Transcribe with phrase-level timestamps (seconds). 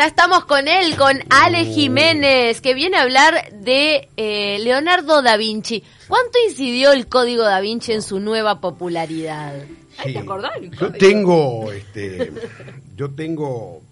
[0.00, 5.36] Ya estamos con él, con Ale Jiménez, que viene a hablar de eh, Leonardo da
[5.36, 5.84] Vinci.
[6.08, 9.52] ¿Cuánto incidió el código da Vinci en su nueva popularidad?
[10.02, 10.52] ¿Te acordás?
[10.80, 12.32] Yo tengo, este,
[12.96, 13.82] yo tengo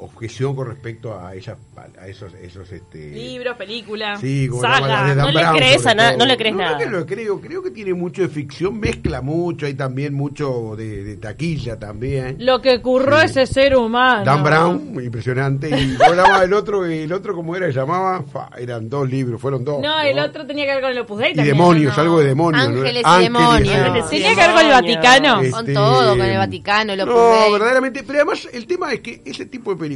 [0.00, 1.58] objeción con respecto a esas
[1.98, 6.54] a esos esos este libros películas sí, saga no, le crees a no le crees
[6.54, 6.78] nada.
[6.78, 11.16] que lo creo creo que tiene mucho de ficción mezcla mucho hay también mucho de,
[11.16, 12.36] taquilla también.
[12.38, 14.24] Lo que curró ese ser humano.
[14.24, 18.24] Dan Brown impresionante y hablaba el otro el otro como era se llamaba
[18.58, 21.32] eran dos libros fueron dos no, el otro tenía que ver con el Opus Dei
[21.32, 24.10] y demonios algo de demonios ángeles y demonios.
[24.10, 25.40] tenía que ver con el Vaticano.
[25.50, 29.22] Con todo con el Vaticano el Opus no verdaderamente pero además el tema es que
[29.24, 29.89] ese tipo de películas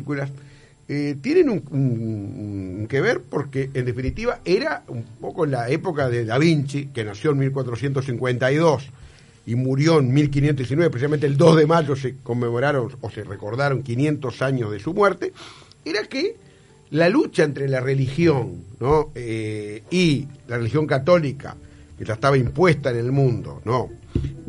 [0.89, 6.39] eh, tienen un, que ver porque en definitiva era un poco la época de Da
[6.39, 8.91] Vinci, que nació en 1452
[9.47, 14.43] y murió en 1519, precisamente el 2 de mayo se conmemoraron o se recordaron 500
[14.43, 15.33] años de su muerte,
[15.85, 16.37] era que
[16.91, 18.65] la lucha entre la religión.
[19.15, 21.57] Eh, y la religión católica,
[21.99, 23.91] que ya estaba impuesta en el mundo, ¿no?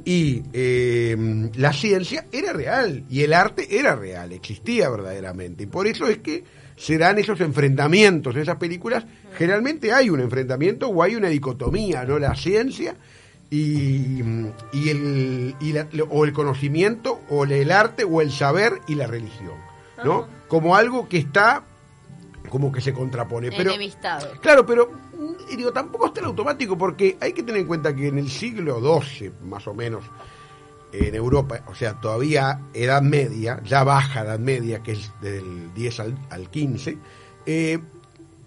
[0.06, 5.64] Y eh, la ciencia era real y el arte era real, existía verdaderamente.
[5.64, 6.44] Y por eso es que
[6.76, 9.06] se dan esos enfrentamientos en esas películas.
[9.36, 12.20] Generalmente hay un enfrentamiento o hay una dicotomía, ¿no?
[12.20, 12.96] La ciencia
[13.50, 14.22] y,
[14.74, 15.74] y el, y
[16.10, 19.58] o el conocimiento o el arte o el saber y la religión,
[20.04, 20.28] ¿no?
[20.48, 21.64] Como algo que está
[22.50, 23.52] como que se contrapone.
[23.52, 23.74] Pero,
[24.42, 24.92] claro, pero
[25.50, 28.30] y digo, tampoco está en automático porque hay que tener en cuenta que en el
[28.30, 30.04] siglo XII, más o menos,
[30.92, 36.00] en Europa, o sea, todavía Edad Media, ya baja Edad Media, que es del 10
[36.00, 36.98] al, al 15,
[37.46, 37.80] eh,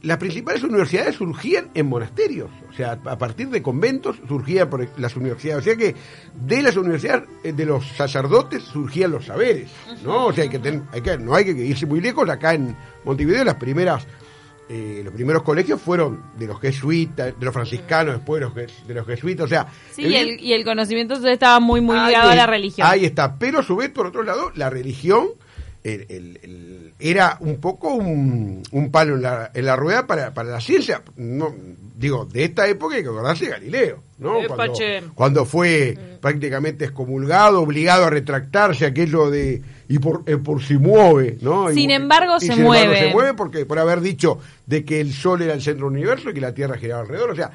[0.03, 5.63] las principales universidades surgían en monasterios, o sea, a partir de conventos surgían las universidades,
[5.63, 5.95] o sea que
[6.35, 9.71] de las universidades eh, de los sacerdotes surgían los saberes,
[10.05, 10.27] ¿no?
[10.27, 14.07] O sea, hay que no hay que irse muy lejos, acá en Montevideo las primeras
[14.69, 18.95] eh, los primeros colegios fueron de los jesuitas, de los franciscanos, después de los, de
[18.95, 19.67] los jesuitas, o sea...
[19.93, 22.87] Sí, y, el, conocimiento estaba muy, muy ligado a la religión.
[22.89, 25.29] Ahí está, pero a su vez, por otro lado, la religión
[26.99, 28.63] era un poco un,
[28.93, 31.03] palo en la, en la rueda para, para, la ciencia.
[31.17, 31.55] No,
[31.97, 34.39] digo, de esta época hay que acordarse de Galileo, ¿no?
[35.15, 36.21] Cuando, fue mm.
[36.21, 41.71] prácticamente excomulgado, obligado a retractarse aquello de y por, eh, por si mueve, ¿no?
[41.71, 42.99] Sin embargo, se mueve.
[42.99, 46.31] se mueve porque por haber dicho de que el Sol era el centro del universo
[46.31, 47.31] y que la Tierra giraba alrededor.
[47.31, 47.51] O sea,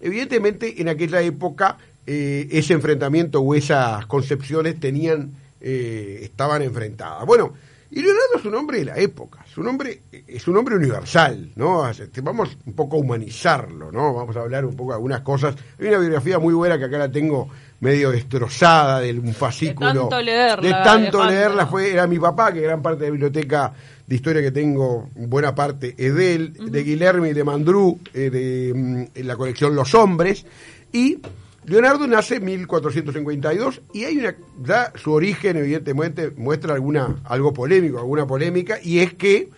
[0.00, 7.26] evidentemente en aquella época eh, ese enfrentamiento o esas concepciones tenían, eh, estaban enfrentadas.
[7.26, 7.52] Bueno,
[7.96, 11.52] y Leonardo es un hombre de la época, es un hombre, es un hombre universal,
[11.54, 11.88] ¿no?
[12.22, 14.12] Vamos un poco a humanizarlo, ¿no?
[14.12, 15.54] Vamos a hablar un poco de algunas cosas.
[15.78, 19.92] Hay una biografía muy buena que acá la tengo medio destrozada de un fascículo.
[19.92, 20.66] De tanto leerla.
[20.66, 23.72] De tanto leerla, fue, era mi papá, que gran parte de la biblioteca
[24.04, 28.28] de historia que tengo, buena parte es de él, de Guillermo y de Mandrú, eh,
[28.28, 30.44] de mm, la colección Los Hombres,
[30.92, 31.20] y
[31.66, 37.98] Leonardo nace en 1452 y hay una, da su origen evidentemente muestra alguna, algo polémico,
[37.98, 39.48] alguna polémica, y es que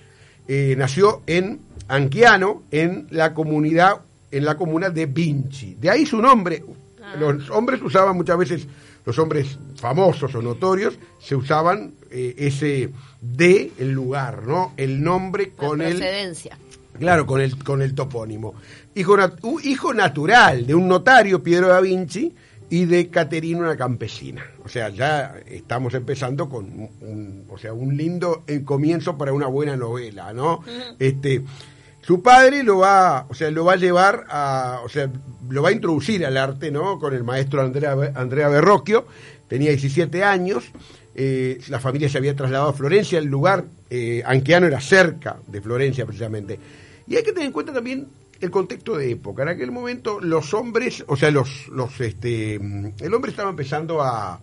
[0.49, 5.75] eh, nació en Anquiano, en la comunidad, en la comuna de Vinci.
[5.75, 6.63] De ahí su nombre,
[7.07, 7.17] Ah.
[7.19, 8.67] Los hombres usaban muchas veces,
[9.05, 12.91] los hombres famosos o notorios, se usaban eh, ese
[13.21, 14.73] de el lugar, ¿no?
[14.77, 16.03] El nombre con el...
[16.99, 18.55] Claro, con el, con el topónimo.
[18.95, 19.17] Hijo,
[19.63, 22.35] hijo natural de un notario, Pietro da Vinci,
[22.69, 24.45] y de Caterina, una campesina.
[24.65, 29.77] O sea, ya estamos empezando con un, o sea, un lindo comienzo para una buena
[29.77, 30.63] novela, ¿no?
[30.99, 31.43] Este
[32.07, 35.11] su padre lo va, o sea, lo va a llevar a, o sea,
[35.49, 37.01] lo va a introducir al arte, ¿no?
[37.01, 39.09] Con el maestro Andrea, Andrea Berrocchio,
[39.49, 40.71] tenía 17 años,
[41.17, 45.61] eh, la familia se había trasladado a Florencia, el lugar eh, anquiano era cerca de
[45.61, 46.61] Florencia precisamente.
[47.07, 48.09] Y hay que tener en cuenta también
[48.41, 49.43] el contexto de época.
[49.43, 54.41] En aquel momento los hombres, o sea, los, los, este, el hombre estaba empezando a,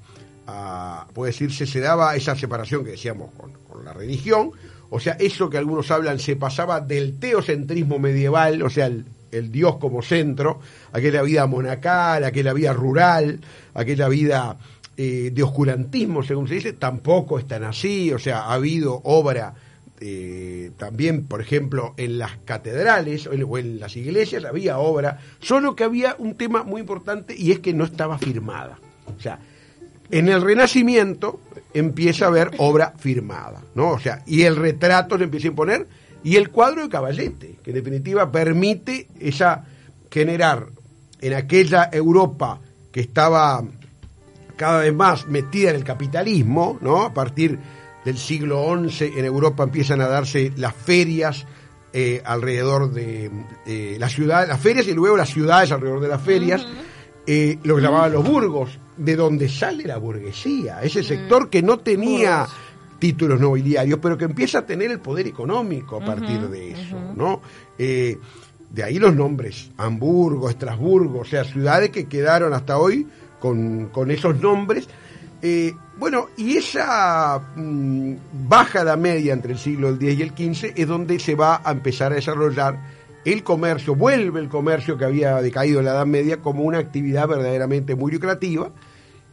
[0.48, 3.54] a puede decirse, se daba esa separación que decíamos con,
[3.84, 4.52] la religión,
[4.92, 9.78] o sea, eso que algunos hablan se pasaba del teocentrismo medieval, o sea, el, Dios
[9.78, 10.60] como centro,
[10.94, 13.42] aquella vida monacal, aquella vida rural,
[13.74, 14.58] aquella vida
[14.96, 19.56] eh, de oscurantismo, según se dice, tampoco es tan así, o sea, ha habido obra
[20.06, 25.86] eh, también, por ejemplo, en las catedrales o en las iglesias había obra, solo que
[25.86, 28.78] había un tema muy importante y es que no estaba firmada.
[29.18, 29.40] O sea,
[30.12, 31.40] en el Renacimiento
[31.74, 33.92] empieza a haber obra firmada, ¿no?
[33.92, 35.88] O sea, y el retrato se empieza a imponer
[36.22, 39.64] y el cuadro de caballete, que en definitiva permite esa
[40.12, 40.68] generar
[41.22, 42.60] en aquella Europa
[42.92, 43.64] que estaba
[44.58, 47.04] cada vez más metida en el capitalismo, ¿no?
[47.04, 47.58] A partir
[48.06, 51.46] del siglo XI en Europa empiezan a darse las ferias
[51.94, 53.30] eh, alrededor de
[53.66, 56.66] eh, la ciudad, las ferias y luego las ciudades alrededor de las ferias,
[57.28, 61.80] eh, lo que llamaban los burgos, de donde sale la burguesía, ese sector que no
[61.80, 62.48] tenía
[63.00, 67.42] títulos nobiliarios, pero que empieza a tener el poder económico a partir de eso, ¿no?
[67.78, 68.18] Eh,
[68.70, 73.06] de ahí los nombres, Hamburgo, Estrasburgo, o sea, ciudades que quedaron hasta hoy
[73.40, 74.88] con, con esos nombres.
[75.42, 78.14] Eh, bueno, y esa mm,
[78.48, 81.72] baja edad media entre el siglo X y el XV es donde se va a
[81.72, 82.80] empezar a desarrollar
[83.26, 87.28] el comercio, vuelve el comercio que había decaído en la Edad Media como una actividad
[87.28, 88.70] verdaderamente muy lucrativa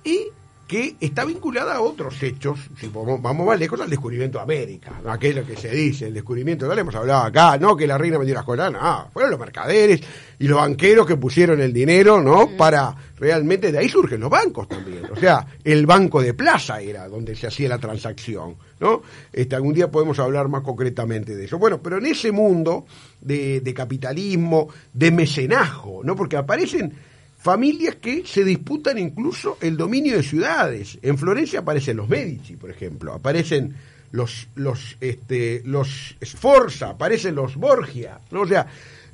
[0.05, 0.29] y
[0.71, 5.01] que está vinculada a otros hechos, si vamos, vamos más lejos al descubrimiento de América,
[5.03, 5.11] ¿no?
[5.11, 8.19] aquello que se dice, el descubrimiento, ya le hemos hablado acá, no que la reina
[8.19, 10.01] vendió las cosas, no, fueron los mercaderes
[10.39, 12.57] y los banqueros que pusieron el dinero, ¿no?
[12.57, 17.09] Para realmente, de ahí surgen los bancos también, o sea, el banco de plaza era
[17.09, 19.03] donde se hacía la transacción, ¿no?
[19.33, 21.59] Este, algún día podemos hablar más concretamente de eso.
[21.59, 22.87] Bueno, pero en ese mundo
[23.21, 26.15] de, de capitalismo, de mecenazgo, ¿no?
[26.15, 27.10] Porque aparecen
[27.41, 30.99] familias que se disputan incluso el dominio de ciudades.
[31.03, 33.75] En Florencia aparecen los Medici, por ejemplo, aparecen
[34.13, 38.41] los los este los Sforza, aparecen los Borgia, ¿no?
[38.43, 38.67] o sea,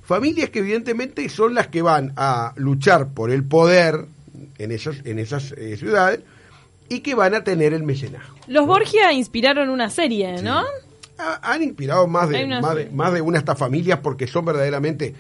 [0.03, 4.07] familias que evidentemente son las que van a luchar por el poder
[4.59, 6.21] en esas en esas eh, ciudades
[6.89, 8.37] y que van a tener el mecenazgo.
[8.49, 10.63] Los Borgia inspiraron una serie, ¿no?
[11.19, 14.45] Ha- han inspirado más de, más de, más de una de estas familias porque son
[14.45, 15.15] verdaderamente,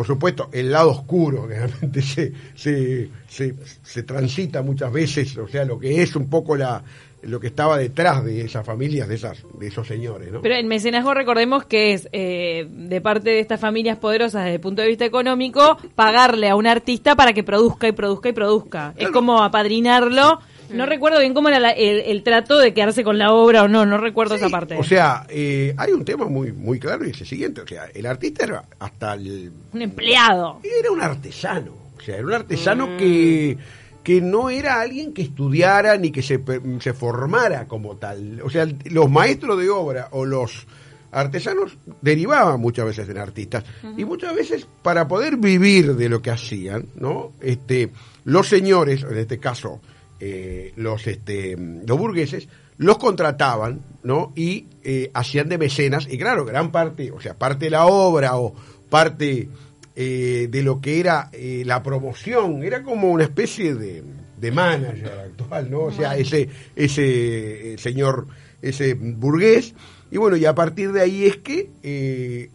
[0.00, 5.46] por supuesto, el lado oscuro que realmente se, se, se, se transita muchas veces, o
[5.46, 6.82] sea, lo que es un poco la
[7.22, 10.40] lo que estaba detrás de esas familias, de esas de esos señores, ¿no?
[10.40, 14.60] Pero el mecenazgo recordemos que es eh, de parte de estas familias poderosas desde el
[14.60, 18.94] punto de vista económico pagarle a un artista para que produzca y produzca y produzca.
[18.96, 20.40] Es como apadrinarlo.
[20.72, 23.68] No recuerdo bien cómo era la- el, el trato de quedarse con la obra o
[23.68, 24.76] no, no recuerdo Sí, esa parte.
[24.78, 27.86] O sea, eh, hay un tema muy muy claro y es el siguiente, o sea,
[27.94, 30.60] el artista era hasta el un empleado.
[30.62, 33.58] era un artesano, o sea, era un artesano que,
[34.02, 36.40] que no era alguien que estudiara ni que se,
[36.80, 38.40] se formara como tal.
[38.42, 40.66] O sea, los maestros de obra o los
[41.12, 43.64] artesanos derivaban muchas veces en artistas
[43.96, 47.32] y muchas veces para poder vivir de lo que hacían, ¿no?
[47.40, 47.90] Este,
[48.24, 49.80] los señores, en este caso
[50.20, 52.46] eh, los este, los burgueses
[52.76, 54.32] los contrataban, ¿no?
[54.36, 58.36] Y eh, hacían de mecenas y claro, gran parte, o sea, parte de la obra
[58.36, 58.54] o
[58.88, 59.48] parte
[59.96, 64.02] eh, de lo que era la promoción, era como una especie de,
[64.38, 65.80] de manager actual, ¿no?
[65.84, 68.26] O sea, ese, ese señor,
[68.62, 69.74] ese burgués,
[70.10, 72.50] y bueno, y a partir de ahí es que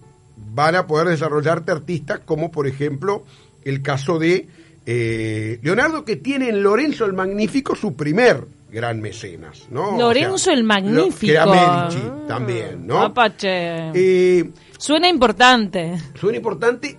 [0.54, 3.26] van a poder desarrollarte artistas como por ejemplo
[3.64, 4.48] el caso de
[4.86, 9.96] eh, Leonardo que tiene en Lorenzo el Magnífico su primer gran mecenas, ¿no?
[9.96, 11.20] O Lorenzo sea, el lo- Magnífico.
[11.22, 13.02] que era Medici también, ¿no?
[13.02, 13.92] Apache.
[13.94, 15.98] Eh, Suena importante.
[16.20, 16.98] suena importante,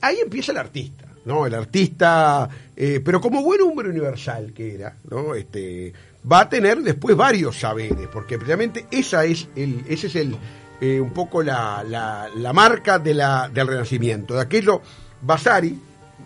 [0.00, 1.46] ahí empieza el artista, ¿no?
[1.46, 5.34] El artista, eh, pero como buen hombre universal que era, ¿no?
[5.34, 5.92] Este,
[6.30, 10.36] va a tener después varios saberes, porque precisamente esa es el, ese es el,
[10.80, 14.80] eh, un poco la, la, la marca de la, del Renacimiento, de aquello,
[15.22, 15.76] Vasari,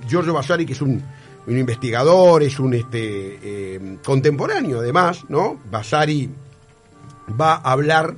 [0.08, 1.02] Giorgio Vasari, que es un,
[1.46, 5.58] un investigador, es un este, eh, contemporáneo además, ¿no?
[5.70, 6.29] Vasari
[7.40, 8.14] va a hablar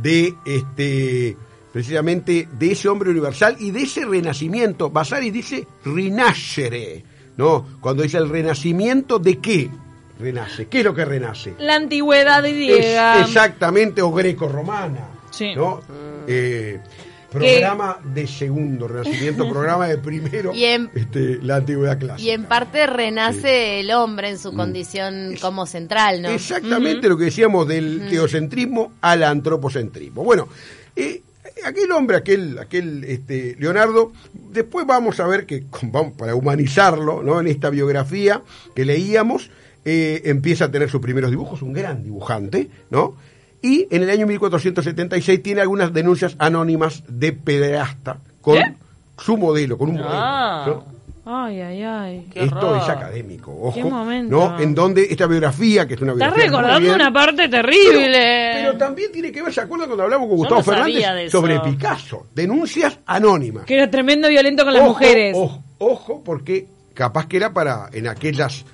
[0.00, 1.36] de este
[1.72, 4.90] precisamente de ese hombre universal y de ese renacimiento.
[4.90, 7.04] Vasari dice rinascere,
[7.36, 7.66] ¿no?
[7.80, 9.70] Cuando dice el renacimiento de qué
[10.18, 11.54] renace, ¿qué es lo que renace?
[11.58, 13.20] La antigüedad Es griega.
[13.20, 15.54] exactamente o greco-romana, Sí.
[15.54, 15.80] ¿no?
[16.26, 16.80] Eh,
[17.30, 22.22] programa de segundo renacimiento, programa de primero, Y en- este, la antigüedad clásica.
[22.28, 26.28] Y en parte renace el hombre en su condición como central, ¿no?
[26.30, 30.24] Exactamente lo que decíamos del teocentrismo al antropocentrismo.
[30.24, 30.48] Bueno,
[30.96, 31.22] eh,
[31.64, 37.40] aquel hombre, aquel, aquel este, Leonardo, después vamos a ver que, vamos, para humanizarlo, ¿no?
[37.40, 38.42] En esta biografía
[38.74, 39.50] que leíamos,
[39.84, 43.16] eh, empieza a tener sus primeros dibujos, un gran dibujante, ¿no?
[43.62, 48.74] Y en el año 1476 tiene algunas denuncias anónimas de pederasta con ¿Qué?
[49.18, 50.12] su modelo, con un modelo.
[50.14, 50.64] Ah.
[50.66, 50.98] ¿no?
[51.30, 52.26] Ay, ay, ay.
[52.32, 52.82] Qué Esto horror.
[52.82, 54.34] es académico, ojo, Qué momento.
[54.34, 54.58] ¿no?
[54.60, 58.50] En donde esta biografía, que es una Estás biografía muy recordando bien, una parte terrible.
[58.54, 62.28] pero también tiene que ver, ¿se acuerdan cuando hablamos con Gustavo no Fernández sobre Picasso?
[62.34, 63.64] Denuncias anónimas.
[63.66, 65.36] Que era tremendo violento con las mujeres.
[65.36, 68.64] Ojo, ojo, porque capaz que era para, en aquellas,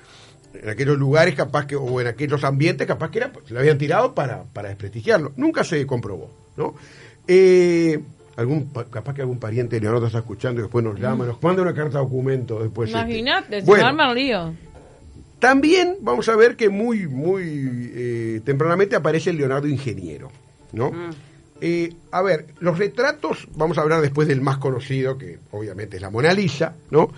[0.61, 3.77] en aquellos lugares, capaz que, o en aquellos ambientes, capaz que era, pues, lo habían
[3.77, 5.31] tirado para, para desprestigiarlo.
[5.35, 6.75] Nunca se comprobó, ¿no?
[7.27, 7.99] Eh,
[8.37, 11.41] algún, pa- capaz que algún pariente de Leonardo está escuchando y después nos llama, nos
[11.41, 12.89] manda una carta documento después.
[12.89, 12.99] este.
[12.99, 14.53] Imagínate, se Bueno, arma el lío.
[15.39, 20.31] También vamos a ver que muy, muy eh, tempranamente aparece el Leonardo Ingeniero,
[20.71, 20.91] ¿no?
[20.91, 21.09] Mm.
[21.61, 26.01] Eh, a ver, los retratos, vamos a hablar después del más conocido, que obviamente es
[26.01, 27.09] la Mona Lisa, ¿no?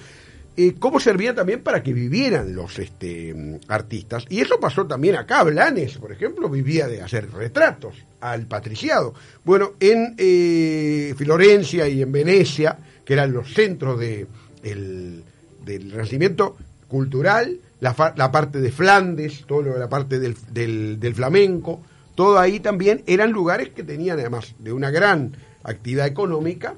[0.79, 4.25] Cómo servía también para que vivieran los este, artistas.
[4.29, 5.43] Y eso pasó también acá.
[5.43, 9.13] Blanes, por ejemplo, vivía de hacer retratos al patriciado.
[9.45, 14.25] Bueno, en eh, Florencia y en Venecia, que eran los centros de,
[14.63, 15.23] el-
[15.63, 21.13] del renacimiento cultural, la, la parte de Flandes, todo lo de la parte del- del
[21.13, 21.81] flamenco,
[22.15, 25.33] todo ahí también eran lugares que tenían además de una gran
[25.63, 26.73] actividad económica,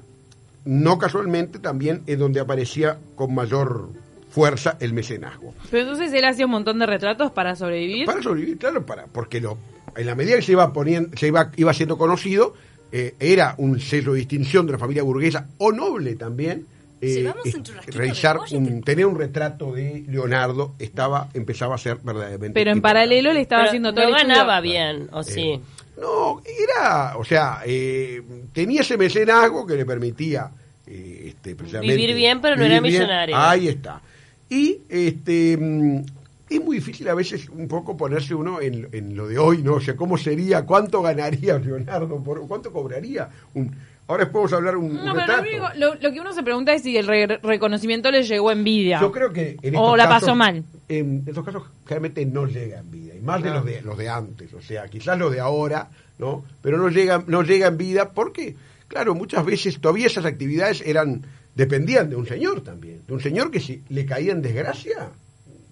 [0.70, 3.88] no casualmente también es donde aparecía con mayor
[4.28, 5.52] fuerza el mecenazgo.
[5.68, 8.06] Pero entonces él hacía un montón de retratos para sobrevivir.
[8.06, 9.58] Para sobrevivir, claro, para, porque lo,
[9.96, 12.54] en la medida que se iba poniendo, se iba, iba siendo conocido,
[12.92, 16.66] eh, era un sello de distinción de una familia burguesa o noble también.
[17.00, 22.70] eh, churrasquito realizar un, tener un retrato de Leonardo estaba empezaba a ser verdaderamente Pero
[22.70, 22.82] en importante.
[22.82, 25.52] paralelo le estaba Pero haciendo todo no ganaba bien, ¿o sí?
[25.54, 25.60] Eh,
[26.00, 28.22] No, era, o sea, eh,
[28.52, 30.48] tenía ese mecenazgo que le permitía
[30.90, 32.92] eh, este, precisamente Vivir bien, pero no era bien.
[32.94, 33.36] millonario.
[33.36, 34.00] Ahí está.
[34.48, 36.02] Y este mm,
[36.50, 39.74] es muy difícil a veces un poco ponerse uno en, en lo de hoy, ¿no?
[39.74, 40.66] O sea, ¿cómo sería?
[40.66, 42.22] ¿Cuánto ganaría Leonardo?
[42.22, 43.28] Por, ¿Cuánto cobraría?
[43.54, 43.72] Un,
[44.08, 45.42] ahora podemos hablar un, un No, pero lo, retrato.
[45.42, 48.64] único- lo- lo que uno se pregunta es si el re- reconocimiento le llegó en
[48.64, 48.98] vida.
[49.00, 50.64] Yo creo que en O estos la casos, pasó mal.
[50.88, 54.08] En estos casos generalmente no llega en vida, y más de los de los de
[54.08, 56.44] antes, o sea, quizás los de ahora, ¿no?
[56.60, 58.56] Pero no llega, no llega en vida porque,
[58.90, 61.22] claro, muchas veces todavía esas actividades eran
[61.54, 65.08] dependían de un señor también, de un señor que si le caía en desgracia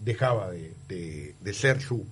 [0.03, 2.07] dejaba de, de- de ser su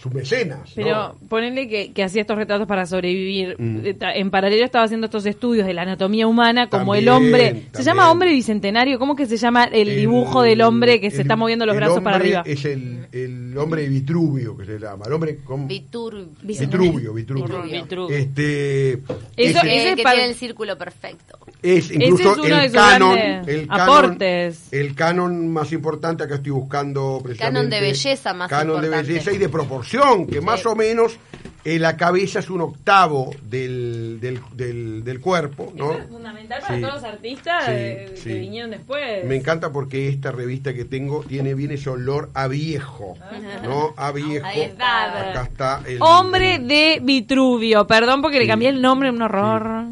[0.00, 0.82] su mecenas, ¿no?
[0.82, 3.56] Pero ponele que, que hacía estos retratos para sobrevivir.
[3.58, 3.80] Mm.
[3.84, 7.62] Eh, En paralelo estaba haciendo estos estudios de la anatomía humana, como el También, hombre.
[7.74, 8.98] Se llama hombre bicentenario.
[8.98, 12.16] ¿Cómo que se llama el, dibujo del hombre que se está moviendo los brazos para
[12.16, 12.42] arriba?
[12.46, 17.62] Es el, el hombre Vitruvio que se llama, el hombre con Vitur, Vitruvio, Vitruvio.
[17.62, 18.16] Vitruvio.
[18.16, 19.02] Este, Eso-
[19.36, 21.38] ese- ese es que para- tiene el círculo perfecto.
[21.62, 24.72] es incluso Ese es uno de el sus canon, el canon, aportes.
[24.72, 29.08] el canon más importante acá estoy buscando precisamente Canon de belleza más canon de importante.
[29.12, 29.89] belleza y de proporción
[30.28, 31.18] que más o menos
[31.64, 35.92] eh, la cabeza es un octavo del, del, del, del cuerpo, ¿no?
[35.92, 36.80] Eso es fundamental para Sí.
[36.80, 38.22] todos los artistas Sí, eh, sí.
[38.30, 39.24] que vinieron después.
[39.26, 43.18] Me encanta porque esta revista que tengo tiene bien ese olor a viejo,
[43.62, 43.92] ¿no?
[43.96, 44.46] A viejo.
[44.46, 45.30] Ahí está.
[45.30, 47.86] Acá está el Hombre de Vitruvio.
[47.86, 49.84] Perdón porque le cambié el nombre, un horror.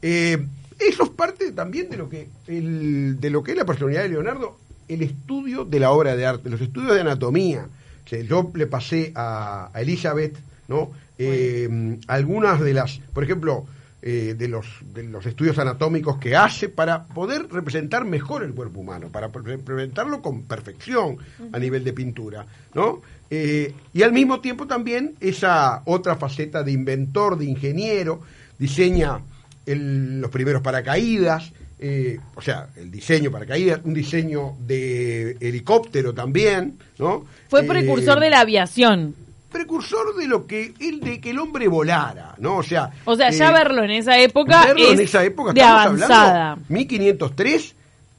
[0.00, 0.38] Eh,
[0.78, 4.08] eso es parte también de lo que el- de lo que es la personalidad de
[4.10, 7.66] Leonardo, el estudio de la obra de arte, los estudios de anatomía.
[8.16, 10.90] Sea, yo le pasé a, a Elizabeth, ¿no?
[11.18, 13.66] Eh, algunas de las, por ejemplo,
[14.02, 18.80] eh, de los de los estudios anatómicos que hace para poder representar mejor el cuerpo
[18.80, 21.16] humano, para pre- representarlo con perfección
[21.52, 22.44] a nivel de pintura,
[22.74, 23.00] ¿no?
[23.30, 28.20] Eh, y al mismo tiempo también esa otra faceta de inventor, de ingeniero,
[28.58, 29.20] diseña
[29.66, 36.78] el- los primeros paracaídas, eh, o sea, el diseño paracaídas, un diseño de helicóptero también,
[36.98, 37.24] ¿no?
[37.48, 39.14] Fue Eh, precursor de la aviación.
[39.50, 42.56] precursor de lo que el de que el hombre volara, ¿no?
[42.58, 45.52] O sea, O sea, eh, ya verlo en esa época verlo es en esa época
[45.52, 46.52] de estamos avanzada.
[46.52, 47.74] hablando 1503,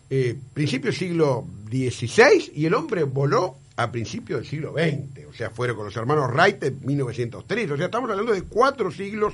[0.09, 5.33] eh, principio del siglo XVI y el hombre voló a principios del siglo XX, o
[5.33, 9.33] sea, fueron con los hermanos Wright en 1903, o sea, estamos hablando de cuatro siglos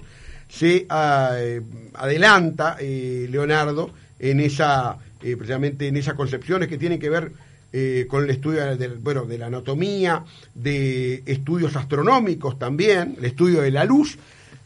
[0.51, 1.61] se ah, eh,
[1.93, 7.31] adelanta eh, Leonardo en esa eh, precisamente en esas concepciones que tienen que ver
[7.73, 10.23] eh, con el estudio del, bueno, de la anatomía,
[10.55, 14.17] de estudios astronómicos también, el estudio de la luz.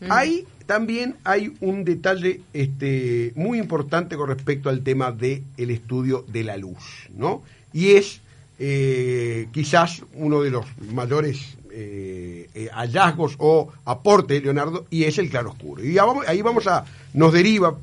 [0.10, 6.26] Ahí también hay un detalle este, muy importante con respecto al tema del el estudio
[6.28, 7.44] de la luz, ¿no?
[7.74, 8.22] Y es
[8.60, 15.18] eh, quizás uno de los mayores eh, eh, hallazgos o aportes de Leonardo y es
[15.18, 15.84] el claroscuro.
[15.84, 17.76] Y vamos- ahí vamos a, nos deriva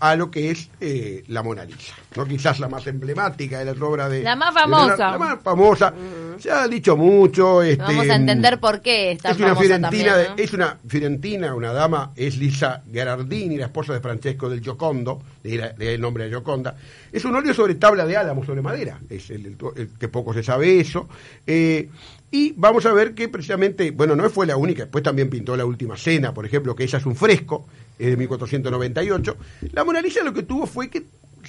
[0.00, 2.24] a lo que es eh, la Mona Lisa, ¿no?
[2.26, 5.10] quizás la más emblemática de las obras de La más famosa.
[5.12, 5.94] la más famosa.
[6.38, 7.62] Se ha dicho mucho.
[7.62, 10.36] Este, Vamos a entender por qué está es una fiorentina, también, ¿no?
[10.36, 15.22] de- es una fiorentina, una dama, es Lisa Gherardini, la esposa de Francesco del Giocondo,
[15.42, 16.74] de ahí el nombre de Gioconda.
[17.12, 20.32] Es un óleo sobre tabla de álamo, sobre madera, es el, el- el que poco
[20.34, 21.08] se sabe eso.
[21.46, 21.88] Eh,
[22.34, 25.66] y vamos a ver que precisamente, bueno, no fue la única, después también pintó La
[25.66, 27.66] Última Cena, por ejemplo, que ella es un fresco,
[27.98, 29.36] es de 1498.
[29.72, 31.04] La Mona Lisa lo que tuvo fue que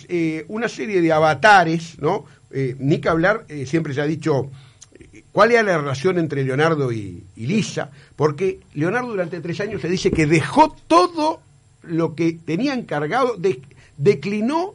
[0.07, 2.25] eh, una serie de avatares, ¿no?
[2.51, 4.49] Eh, ni que hablar, eh, siempre se ha dicho
[5.31, 9.89] cuál era la relación entre Leonardo y, y Lisa, porque Leonardo durante tres años se
[9.89, 11.41] dice que dejó todo
[11.83, 13.61] lo que tenía encargado, de-
[13.97, 14.73] declinó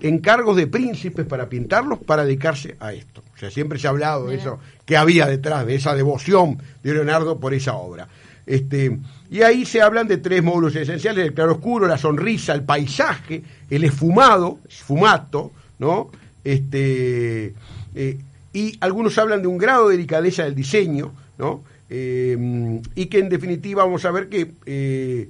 [0.00, 3.22] encargos de príncipes para pintarlos para dedicarse a esto.
[3.34, 6.92] O sea, siempre se ha hablado de eso, que había detrás de esa devoción de
[6.92, 8.08] Leonardo por esa obra.
[8.46, 8.98] Este,
[9.30, 13.84] y ahí se hablan de tres módulos esenciales, el claroscuro, la sonrisa, el paisaje, el
[13.84, 16.10] esfumado, esfumato, ¿no?
[16.44, 17.54] Este,
[17.94, 18.18] eh,
[18.52, 21.62] y algunos hablan de un grado de delicadeza del diseño, ¿no?
[21.88, 25.28] Eh, y que en definitiva vamos a ver que eh,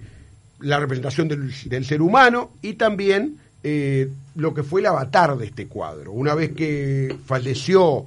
[0.60, 3.38] la representación del, del ser humano y también
[4.34, 6.12] lo que fue el avatar de este cuadro.
[6.12, 8.04] Una vez que falleció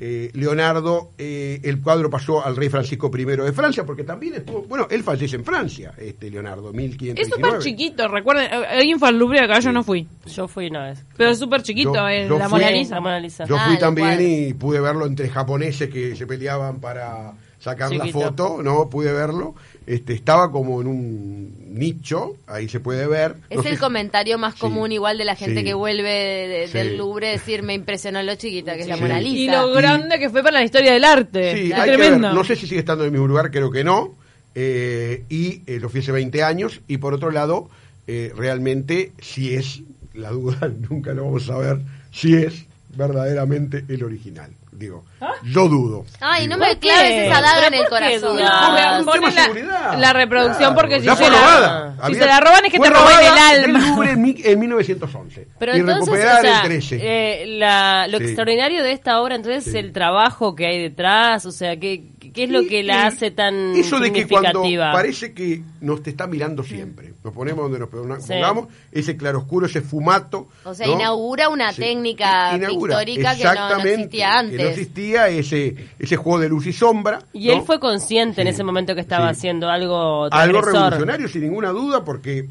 [0.00, 4.62] eh, Leonardo, eh, el cuadro pasó al rey Francisco I de Francia, porque también estuvo,
[4.62, 7.28] bueno, él fallece en Francia, este Leonardo, Es 1519.
[7.58, 8.46] súper chiquito, recuerden.
[8.46, 10.08] eh, Alguien fue al Louvre acá, yo no fui.
[10.26, 11.04] Yo fui una vez.
[11.16, 12.94] Pero es súper chiquito, Yo- eh, yo la fui- Mona Lisa.
[12.94, 13.44] La Mona Lisa.
[13.44, 18.06] Yo Ah, fui también y pude verlo entre japoneses que se peleaban para sacar la
[18.06, 19.54] foto, no pude verlo.
[19.90, 23.34] Este, estaba como en un nicho, ahí se puede ver.
[23.50, 24.60] Es No el sé- comentario más Sí.
[24.60, 25.64] común igual de la gente Sí.
[25.64, 26.78] que vuelve de- Sí.
[26.78, 28.96] del Louvre decir me impresionó lo chiquita que es la.
[28.96, 29.62] Mona Y Lisa.
[29.62, 31.56] lo grande que fue para la historia del arte.
[31.56, 32.20] Sí, que ver.
[32.20, 34.14] No sé si sigue estando en el mismo lugar, creo que no.
[34.54, 36.80] Eh, y eh, lo fui hace 20 años.
[36.86, 37.68] Y por otro lado,
[38.06, 39.80] eh, realmente, si es,
[40.14, 41.78] la duda, nunca lo vamos a ver,
[42.12, 42.64] si es
[42.96, 44.50] verdaderamente el original.
[44.72, 45.04] Digo,
[45.44, 46.06] yo dudo.
[46.20, 48.36] Ay, no me claves esa daga ¿Pero en el corazón.
[48.36, 49.98] No, Ah, un ponen tema de la, seguridad.
[49.98, 51.94] la reproducción Claro, porque si se, la, robada.
[51.96, 53.78] si Había- se la roban es que fue te roban el alma.
[53.88, 55.48] Louvre en, mi- en 1911.
[55.58, 56.98] Pero y entonces, recuperar o sea, el 13.
[57.02, 58.24] eh, la- lo Sí.
[58.24, 62.44] extraordinario de esta obra entonces es el trabajo que hay detrás, o sea, ¿qué, qué
[62.44, 66.10] es lo Y, que la hace tan Eso de que cuando parece que nos te
[66.10, 68.32] está mirando siempre, nos ponemos donde nos Sí.
[68.32, 70.48] pongamos, ese claroscuro, ese fumato.
[70.64, 70.94] O sea, ¿no?
[70.94, 71.82] inaugura una Sí.
[71.82, 74.56] técnica Inaugura, pictórica que no- existía antes.
[74.56, 77.20] Que no existía ese, ese juego de luz y sombra.
[77.32, 77.54] Y ¿no?
[77.54, 79.38] él fue consciente en ese momento que estaba sí.
[79.38, 82.46] haciendo algo algo revolucionario sin ninguna duda porque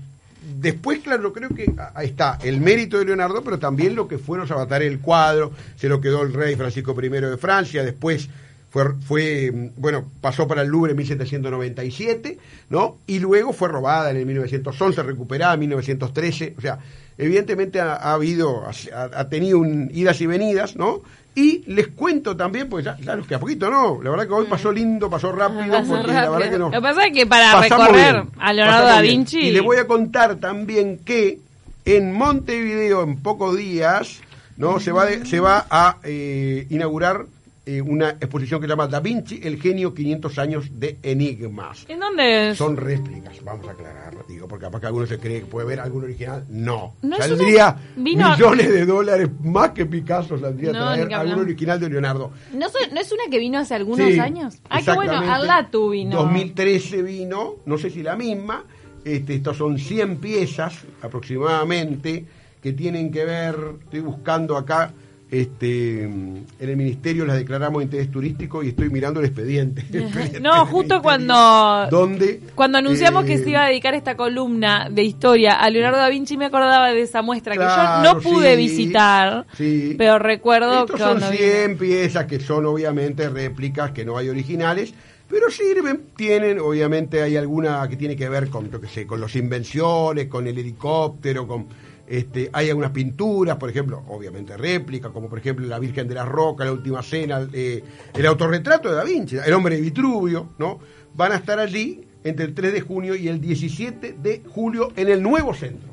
[0.60, 4.48] después claro creo que ahí está el mérito de Leonardo pero también lo que fueron
[4.48, 8.30] los avatares del cuadro se lo quedó el rey Francisco I de Francia después
[8.70, 12.38] fue, fue mm, bueno pasó para el Louvre en 1797
[12.70, 16.80] no y luego fue robada en el 1911 recuperada en 1913 o sea
[17.18, 21.02] evidentemente ha, ha habido ha, ha tenido un idas y venidas no
[21.36, 24.02] y les cuento también, pues ya, ya nos queda poquito, ¿no?
[24.04, 26.66] La verdad que hoy pasó lindo, pasó rápido, Pasó porque la verdad que no.
[26.66, 29.26] Lo que pasa es que para Pasamos recorrer bien, a Leonardo da bien.
[29.26, 31.38] Vinci- Y le voy a contar también que
[31.86, 34.20] en Montevideo, en pocos días,
[34.58, 37.26] no se va, de- se va a eh, inaugurar
[37.66, 41.86] eh, una exposición que se llama Da Vinci, el genio 500 años de enigmas.
[41.88, 42.58] ¿En dónde es?
[42.58, 45.80] Son réplicas, vamos a aclarar, digo, porque capaz que alguno se cree que puede ver
[45.80, 46.46] algún original.
[46.50, 51.40] No, No saldría una- vino- millones de dólares más que Picasso saldría No, traer algún
[51.42, 52.32] original de Leonardo.
[52.54, 54.56] ¿No, so- ¿No es una que vino hace algunos Sí, años?
[54.70, 55.14] Ah, qué bueno.
[55.20, 56.16] Arlatu vino.
[56.18, 58.64] 2013 vino, no sé si la misma,
[59.06, 62.26] este, estos son 100 piezas aproximadamente
[62.62, 64.92] que tienen que ver, estoy buscando acá,
[65.32, 69.86] este, en el ministerio las declaramos de interés turístico y estoy mirando el expediente.
[69.94, 74.16] el expediente No, justo cuando- donde, Cuando anunciamos eh, que se iba a dedicar esta
[74.16, 78.20] columna de historia a Leonardo da Vinci, me acordaba de esa muestra que yo no
[78.22, 79.96] pude sí, visitar, sí.
[79.98, 84.30] pero recuerdo Estos que son cuando 100 piezas que son obviamente réplicas, que no hay
[84.30, 84.94] originales,
[85.30, 89.22] pero sirven, tienen, obviamente hay alguna que tiene que ver con, yo qué sé, con
[89.22, 91.68] las invenciones, con el helicóptero, con
[92.10, 96.26] este, hay algunas pinturas, por ejemplo, obviamente réplica, como por ejemplo la Virgen de la
[96.26, 100.80] Roca, la Última Cena, eh, el autorretrato de Da Vinci, el hombre de Vitruvio, ¿no?
[101.14, 105.08] Van a estar allí entre el 3 de junio y el 17 de julio en
[105.08, 105.90] el nuevo centro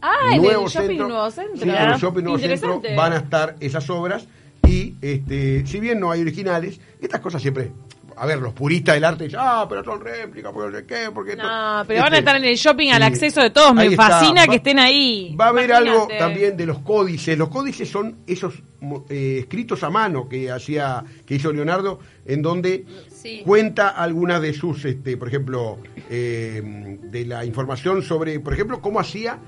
[0.00, 1.08] Ah, en nuevo el shopping centro.
[1.08, 1.56] Nuevo Centro.
[1.56, 4.26] Sí, en el shopping nuevo centro van a estar esas obras
[4.66, 7.70] y este, si bien no hay originales, estas cosas siempre,
[8.16, 11.10] a ver, los puristas del arte dicen, ah, pero son réplicas, porque no sé qué,
[11.12, 11.42] porque esto-".
[11.42, 13.74] No, pero van a Este, estar en el shopping al acceso de todos.
[13.74, 14.08] Me Ahí está.
[14.08, 15.36] fascina Va- que estén ahí.
[15.38, 17.36] Va a haber algo también de los códices.
[17.36, 22.42] Los códices son esos mo- eh, escritos a mano que hacía, que hizo Leonardo, en
[22.42, 23.42] donde Sí.
[23.44, 25.78] cuenta algunas de sus, este, por ejemplo,
[26.10, 29.38] eh, de la información sobre, por ejemplo, cómo hacía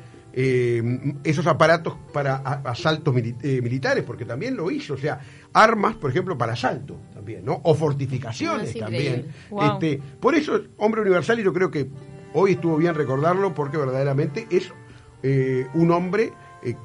[0.40, 0.80] eh,
[1.24, 5.18] esos aparatos para asaltos mili- eh, militares, porque también lo hizo, o sea,
[5.52, 7.60] armas, por ejemplo, para asalto también, ¿no?
[7.64, 9.26] O fortificaciones No, es también.
[9.50, 9.62] Wow.
[9.72, 11.90] Este, por eso, hombre universal, y yo creo que
[12.34, 14.72] hoy estuvo bien recordarlo, porque verdaderamente es
[15.24, 16.32] eh, un hombre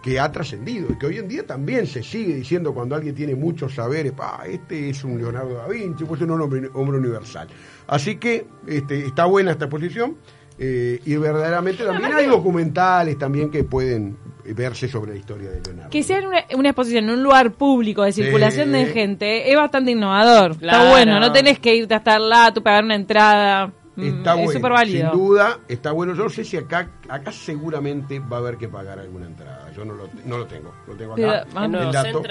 [0.02, 3.36] que ha trascendido y que hoy en día también se sigue diciendo cuando alguien tiene
[3.36, 7.48] muchos saberes, pa, este es un Leonardo da Vinci, pues es un hombre, hombre universal.
[7.88, 10.18] Así que este, está buena esta exposición
[10.60, 15.62] eh, y verdaderamente también hay documentales también que pueden eh, verse sobre la historia de
[15.62, 15.90] Leonardo.
[15.90, 18.72] Que sea en una, una exposición en un lugar público de circulación Sí.
[18.74, 20.58] de gente es bastante innovador.
[20.58, 20.78] Claro.
[20.80, 23.72] Está bueno, no tenés que irte hasta el lado, pagar una entrada.
[23.96, 25.12] Está es bueno, válido.
[25.12, 26.16] sin duda, está bueno.
[26.16, 29.72] Yo no sé si acá, acá seguramente va a haber que pagar alguna entrada.
[29.76, 31.66] Yo no lo, no lo tengo, lo tengo Pero, acá.
[31.66, 32.24] ¿En Nuevo Centro?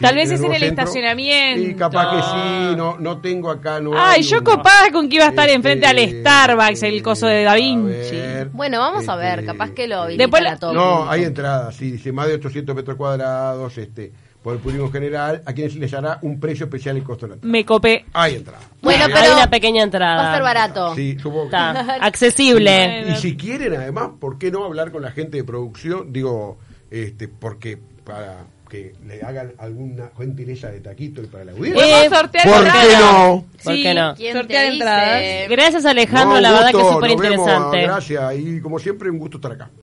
[0.00, 0.84] Tal vez es en el Centro.
[0.84, 1.62] estacionamiento.
[1.70, 3.80] Y capaz que sí, no, no tengo acá.
[3.80, 7.02] No Ay, yo un- copada con que iba a estar Este, enfrente al Starbucks, el
[7.02, 8.16] coso de Da Vinci.
[8.16, 11.24] ver, Bueno, vamos a ver, este, capaz que lo Después la- a todo No, hay
[11.24, 15.74] entradas, sí, dice más de 800 metros cuadrados, este, por el público general, a quienes
[15.76, 17.52] les hará un precio especial el costo de la entrada.
[17.52, 18.04] Me copé.
[18.12, 18.60] Hay entrada.
[18.80, 20.16] Bueno, Hay pero Hay una pequeña entrada.
[20.16, 20.94] va a ser barato.
[20.94, 21.70] Sí, supongo que Está.
[22.00, 23.04] Accesible.
[23.10, 26.12] Y si quieren, además, ¿por qué no hablar con la gente de producción?
[26.12, 26.58] Digo,
[26.90, 32.04] este, porque para que le hagan alguna gentileza de taquito y para la audiencia.
[32.04, 33.44] Eh, ¿por qué no?
[33.64, 34.14] ¿Por qué no?
[34.14, 35.22] ¿Quién sortear te entradas.
[35.48, 37.82] Gracias Alejandro, No, la un verdad que es gusto, súper interesante.
[37.82, 39.70] Gracias y como siempre un gusto estar acá.